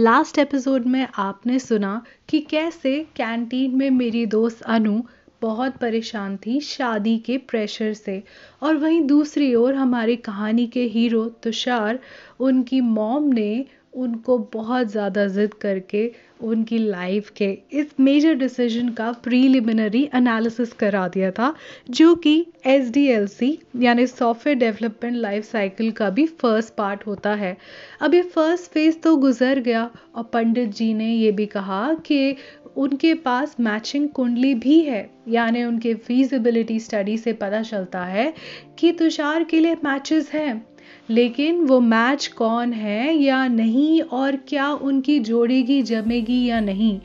[0.00, 5.02] Last episode में आपने सुना कि कैसे कैंटीन में मेरी दोस्त अनु
[5.42, 8.22] बहुत परेशान थी शादी के प्रेशर से।
[8.62, 11.98] और वहीं दूसरी ओर हमारी कहानी के हीरो तुषार,
[12.40, 16.10] उनकी मॉम ने उनको बहुत ज़्यादा ज़िद करके
[16.42, 21.54] उनकी लाइफ के इस मेजर डिसीज़न का प्रीलिमिनरी एनालिसिस करा दिया था,
[21.90, 27.06] जो कि एस डी एल सी यानी सॉफ्टवेयर डेवलपमेंट लाइफ साइकिल का भी फ़र्स्ट पार्ट
[27.06, 27.56] होता है।
[28.00, 32.36] अब ये फ़र्स्ट फ़ेज़ तो गुजर गया और पंडित जी ने ये भी कहा कि
[32.76, 38.32] उनके पास मैचिंग कुंडली भी है, यानी उनके फीजिबिलिटी स्टडी से पता चलता है
[38.78, 40.64] कि तुषार के लिए मैचेस हैं।
[41.10, 47.00] लेकिन वो मैच कौन है या नहीं और क्या उनकी जोड़ेगी जमेगी या नहीं,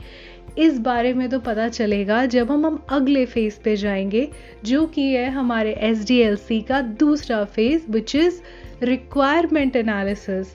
[0.58, 4.28] इस बारे में तो पता चलेगा जब हम हम अगले फ़ेज़ पे जाएँगे,
[4.64, 8.40] जो कि है हमारे एसडीएलसी का दूसरा phase which is
[8.82, 10.54] requirement analysis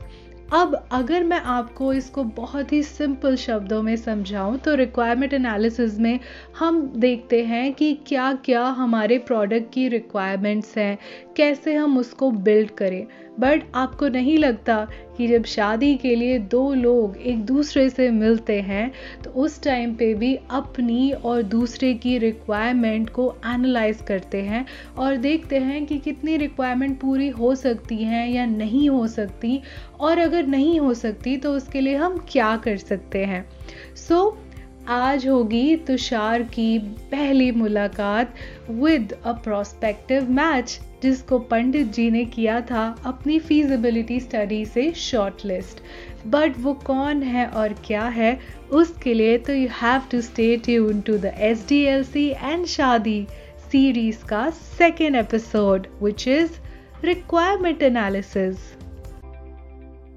[0.54, 6.20] अब अगर मैं आपको इसको बहुत ही सिंपल शब्दों में समझाऊं तो रिक्वायरमेंट एनालिसिस में
[6.60, 10.98] हम देखते हैं कि क्या क्या हमारे प्रोडक्ट की रिक्वायरमेंट्स हैं
[11.38, 13.06] कैसे हम उसको बिल्ड करें?
[13.40, 18.60] बट आपको नहीं लगता कि जब शादी के लिए दो लोग एक दूसरे से मिलते
[18.62, 18.92] हैं
[19.24, 24.66] तो उस टाइम पे भी अपनी और दूसरे की रिक्वायरमेंट को एनालाइज करते हैं
[24.98, 29.62] और देखते हैं कि कितनी रिक्वायरमेंट पूरी हो सकती हैं या नहीं हो सकती।
[30.00, 33.46] और अगर नहीं हो सकती तो उसके लिए हम क्या कर सकते हैं?
[33.96, 34.47] सो so,
[34.90, 38.36] आज होगी तुषार की पहली मुलाकात
[38.70, 45.46] विद अ प्रोस्पेक्टिव मैच जिसको पंडित जी ने किया था अपनी फीजिबिलिटी स्टडी से शॉर्ट
[45.46, 45.82] लिस्ट
[46.28, 48.40] बट वो कौन है और क्या है,
[48.72, 52.66] उसके लिए तो you have to stay tune to the S D L C and
[52.66, 53.28] शादी
[53.72, 56.52] सीरीज़ का second episode which is
[57.04, 58.58] requirement analysis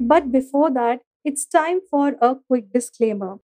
[0.02, 3.49] but before that it's time for a quick disclaimer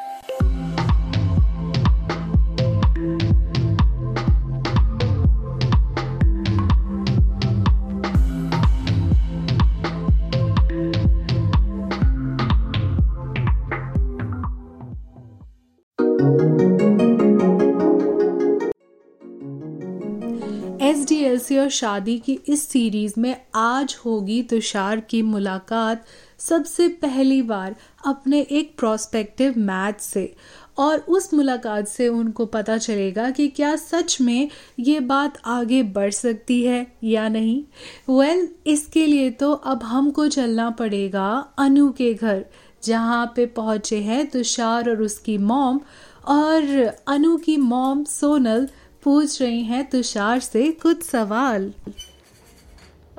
[21.51, 26.05] S और शादी की इस सीरीज़ में आज होगी तुषार की मुलाकात
[26.39, 27.75] सबसे पहली बार
[28.05, 30.35] अपने एक प्रोस्पेक्टिव मैच से।
[30.77, 36.11] और उस मुलाकात से उनको पता चलेगा कि क्या सच में ये बात आगे बढ़
[36.11, 37.63] सकती है या नहीं।
[38.09, 42.45] वेल well, इसके लिए तो अब हमको चलना पड़ेगा अनु के घर
[42.83, 45.79] जहाँ पे पहुँचे हैं तुषार और उसकी मॉम
[46.27, 48.67] और अनु की मॉम सोनल
[49.03, 51.71] पूछ रही हैं तुषार से कुछ सवाल।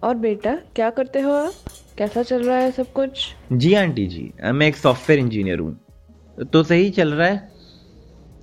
[0.02, 1.52] और बेटा क्या करते हो आप?
[1.98, 3.26] कैसा चल रहा है सब कुछ?
[3.52, 7.50] जी आंटी जी मैं एक सॉफ्टवेयर इंजीनियर हूँ। तो सही चल रहा है?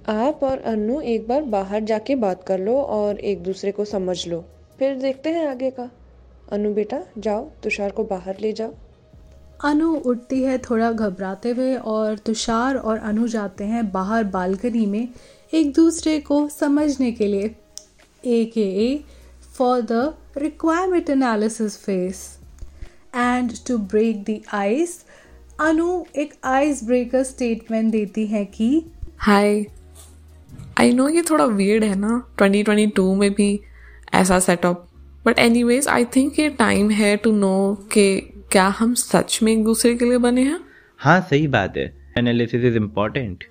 [0.10, 4.28] आप और अन्नू एक बार बाहर जाके बात कर लो और एक दूसरे को समझ
[4.28, 4.44] लो।
[4.80, 5.90] फिर देखते हैं आगे का।
[6.52, 8.74] अनु बेटा जाओ तुषार को बाहर ले जाओ।
[9.66, 15.08] अनु उठती है थोड़ा घबराते हुए और तुषार और अनु जाते हैं बाहर बालकनी में।
[15.54, 17.56] एक दूसरे को समझने के लिए।
[18.26, 19.04] A K A
[19.58, 22.40] for the requirement analysis phase
[23.16, 25.04] and to break the ice
[25.60, 28.86] Anu एक आइस ब्रेकर स्टेटमेंट देती है कि
[29.18, 29.66] हाय
[30.80, 33.60] आई नो ये थोड़ा वियर्ड है ना 2022 में भी
[34.14, 34.88] ऐसा setup
[35.26, 38.06] but anyways I think ये टाइम है टू नो कि
[38.52, 40.60] क्या हम सच में एक दूसरे के लिए बने हैं।
[40.98, 43.44] हाँ सही बात है। एनालिसिस इज़ इम्पोर्टेंट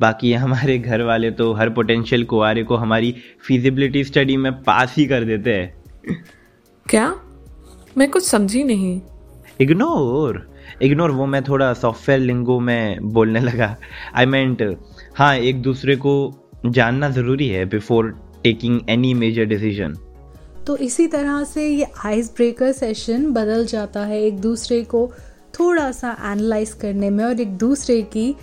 [0.00, 3.14] बाकी हमारे घर वाले तो हर पोटेंशियल कुआरे को हमारी
[3.46, 5.84] फिजिबिलिटी स्टडी में पास ही कर देते हैं।
[6.88, 7.14] क्या?
[7.98, 9.00] मैं कुछ समझी नहीं।
[9.60, 10.50] इग्नोर
[10.82, 13.76] इग्नोर वो मैं थोड़ा सॉफ्टवेयर लिंगो में बोलने लगा।
[14.14, 14.76] आई मेंट
[15.14, 16.14] हाँ एक दूसरे को
[16.66, 18.10] जानना ज़रूरी है before
[18.42, 19.94] taking any major decision
[20.66, 25.12] तो इसी तरह से ये आइस ब्रेकर सेशन बदल जाता है एक दूसरे को
[25.60, 28.34] थोड़ा सा एनालाइज करने में और एक दूसरे की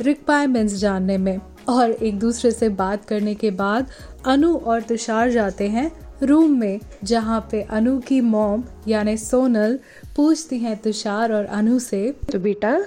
[0.00, 3.90] रिक्वायरमेंट्स जानने में। और एक दूसरे से बात करने के बाद
[4.26, 5.90] अनु और तुषार जाते हैं
[6.22, 9.78] रूम में जहाँ पे अनु की मॉम यानी सोनल
[10.16, 12.80] पूछती हैं तुषार और अनु से तो बेटा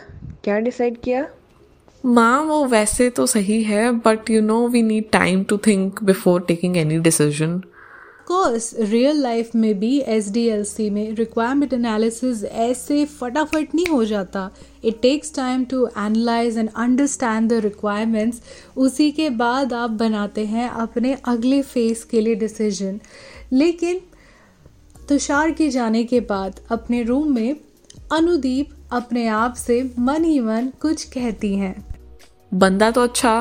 [0.44, 1.28] क्या डिसाइड किया?
[2.06, 6.42] माँ वो वैसे तो सही है but you know we need time to think before
[6.42, 7.62] taking any decision
[8.28, 13.86] course real life में भी एस डी एल सी में रिक्वायरमेंट एनालिसिस ऐसे फटाफट नहीं
[13.86, 14.50] हो जाता।
[14.84, 18.42] It takes time to analyse and understand the requirements
[18.78, 23.00] उसी के बाद आप बनाते हैं अपने अगले फेस के लिए डिसीज़न
[23.54, 24.02] लेकिन,
[25.10, 27.56] तुषार के जाने के बाद अपने रूम में
[28.12, 31.76] अनुदीप अपने आप से मन ही मन कुछ कहती हैं।
[32.54, 33.36] बंदा तो अच्छा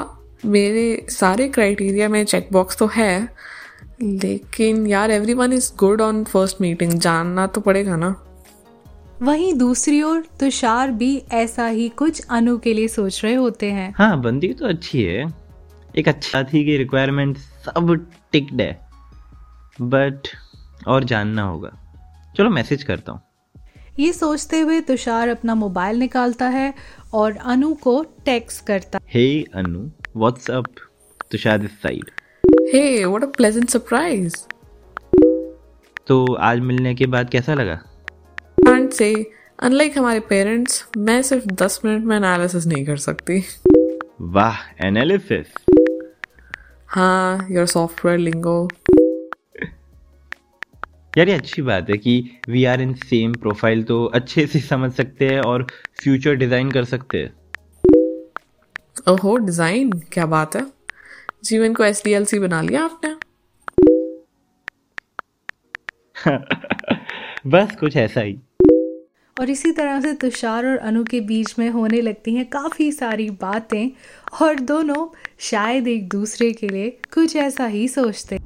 [0.44, 3.28] मेरे सारे क्राइटेरिया में चेकबॉक्स तो है
[4.02, 8.14] लेकिन यार everyone is good on first meeting जानना तो पड़ेगा ना।
[9.22, 13.92] वहीं दूसरी ओर तुषार भी ऐसा ही कुछ अनु के लिए सोच रहे होते हैं।
[13.98, 15.26] हाँ बंदी तो अच्छी है।
[15.98, 18.72] एक अच्छा साथी की रिक्वायरमेंट सब टिक्ड है।
[19.82, 20.28] बट
[20.88, 21.70] और जानना होगा।
[22.36, 23.20] चलो मैसेज करता हूँ।
[23.98, 26.72] ये सोचते हुए तुषार अपना मोबाइल निकालता है
[27.14, 30.66] और अनु को टेक्स्ट करता हे। Anu WhatsApp
[31.32, 32.10] Tushar this side
[32.72, 34.36] hey what a pleasant surprise
[36.06, 37.74] तो आज मिलने के बाद कैसा लगा?
[38.58, 39.12] कांट से
[39.58, 43.42] अनलाइक हमारे पेरेंट्स मैं सिर्फ़ दस मिनट में एनालिसिस नहीं कर सकती।
[44.36, 45.52] वाह एनालिसिस
[46.88, 48.56] हाँ योर सॉफ्टवेयर लिंगो
[51.18, 54.92] यार ये अच्छी बात है कि we are in same profile तो अच्छे से समझ
[54.92, 55.66] सकते हैं और
[56.02, 57.34] फ्यूचर डिज़ाइन कर सकते हैं।
[59.08, 60.70] ओहो डिज़ाइन क्या बात है?
[61.44, 63.14] जीवन को एस डी एल सी बना लिया आपने।
[67.50, 68.38] बस कुछ ऐसा ही।
[69.40, 73.30] और इसी तरह से तुषार और अनु के बीच में होने लगती हैं काफ़ी सारी
[73.30, 73.90] बातें
[74.42, 78.38] और दोनों शायद एक दूसरे के लिए कुछ ऐसा ही सोचते।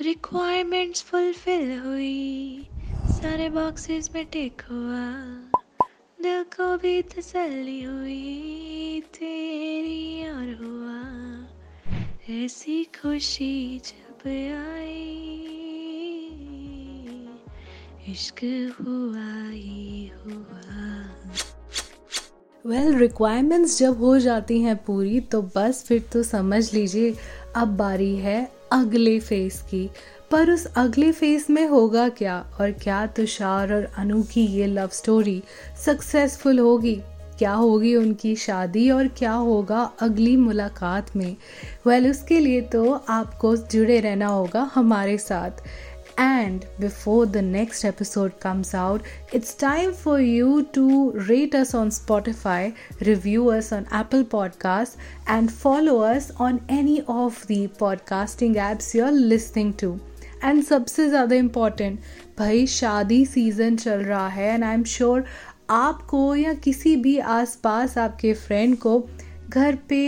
[0.00, 2.68] रिक्वायरमेंट्स फुलफिल हुई।
[3.04, 5.12] सारे बॉक्सेस में टिक हुआ।
[6.22, 9.51] दिल को भी तसल्ली हुई हुआ
[12.32, 15.18] ऐसी खुशी जब आई,
[18.08, 18.40] इश्क
[18.80, 20.78] हुआ ही हुआ।
[22.64, 27.14] वेल रिक्वायरमेंट्स जब हो जाती हैं पूरी तो बस फिर तो समझ लीजिए,
[27.56, 28.40] अब बारी है
[28.72, 29.88] अगले फेस की।
[30.30, 32.38] पर उस अगले फेस में होगा क्या?
[32.60, 35.42] और क्या तुषार और अनु की ये लव स्टोरी
[35.86, 37.00] सक्सेसफुल होगी?
[37.42, 41.36] क्या होगी उनकी शादी और क्या होगा अगली मुलाकात में?
[41.86, 45.50] वेल well, उसके लिए तो आपको जुड़े रहना होगा हमारे साथ।
[46.20, 49.02] And before the next episode comes out
[49.34, 52.72] it's time for you to rate us on Spotify
[53.02, 59.04] review us on Apple podcast and follow us on any of the podcasting apps you
[59.04, 59.98] are listening to
[60.44, 62.00] and सबसे ज़्यादा important
[62.38, 65.24] भाई शादी season चल रहा है and I am sure
[65.72, 68.98] आपको या किसी भी आसपास आपके फ्रेंड को
[69.48, 70.00] घर पे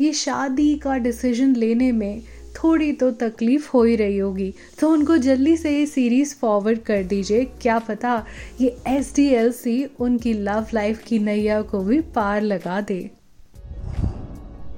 [0.00, 2.22] ये शादी का डिसीज़न लेने में
[2.54, 7.02] थोड़ी तो तकलीफ़ हो ही रही होगी। तो उनको जल्दी से ये सीरीज़ फॉरवर्ड कर
[7.04, 8.24] दीजिए। क्या पता
[8.60, 13.00] ये एस डी एल सी उनकी लव लाइफ की नैया को भी पार लगा दे।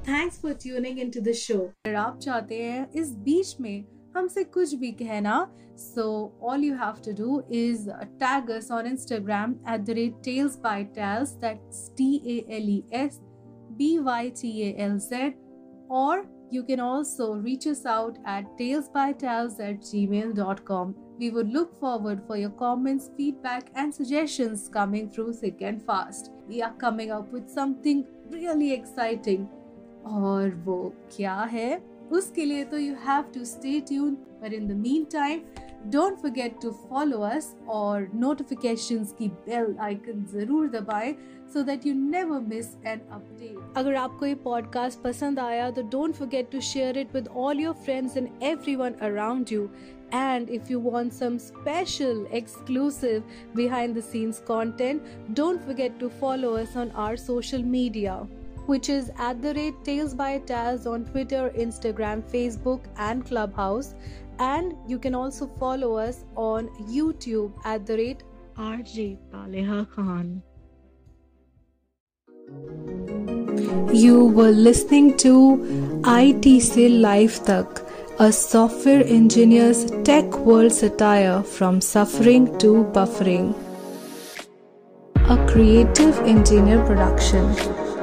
[0.08, 3.85] Thanks for tuning in to the show अगर आप चाहते हैं इस बीच में
[4.16, 5.36] हमसे कुछ भी कहना
[5.78, 6.06] so
[6.52, 7.90] all you have to do is
[8.24, 12.84] tag us on Instagram at the rate tales by tales that's T A L E
[13.04, 13.20] S
[13.78, 15.38] B Y T A L Z
[16.02, 20.95] और You can also reach us out at talesbytales at gmail.com.
[21.19, 26.31] We would look forward for your comments, feedback, and suggestions coming through thick and fast.
[26.48, 29.45] We are coming up with something really exciting.
[30.06, 30.78] और वो
[31.16, 31.69] क्या है
[32.13, 35.41] उसके लिए तो you have to stay tune पर in the mean time
[35.91, 41.13] don't forget to follow us और notification की बेल आइकन ज़रूर दबाए
[41.55, 46.15] so that you never miss an update अगर आपको ये पॉडकास्ट पसंद आया तो don't
[46.15, 48.29] forget to share it with all your friends and
[48.77, 49.69] everyone around you
[50.15, 53.23] and if you want some special exclusive
[53.56, 58.17] behind the scenes content don't forget to follow us on our social media
[58.67, 63.94] which is at the rate Tales by Taz on Twitter, Instagram, Facebook, and Clubhouse.
[64.39, 68.23] And you can also follow us on YouTube at the rate
[68.56, 70.43] RJ Paleha Khan.
[73.93, 77.83] You were listening to IT Se Life Tak,
[78.19, 83.55] a software engineer's tech world satire from suffering to buffering.
[85.15, 87.94] A creative engineer production.